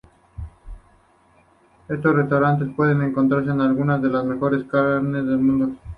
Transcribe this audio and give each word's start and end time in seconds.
En 1.87 1.95
estos 1.95 2.15
restaurantes 2.15 2.69
pueden 2.75 3.03
encontrarse 3.03 3.51
algunas 3.51 4.01
de 4.01 4.09
las 4.09 4.25
mejores 4.25 4.63
carnes 4.63 5.23
del 5.27 5.37
mundo. 5.37 5.77